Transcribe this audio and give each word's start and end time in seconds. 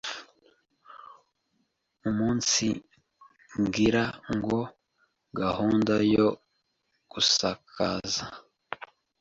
umunsigira 2.09 4.03
ngo 4.35 4.59
gahunda 5.39 5.93
yo 6.15 6.27
gusakaza 7.11 8.23